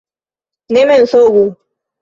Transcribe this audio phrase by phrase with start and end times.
[0.73, 1.45] Ne mensogu!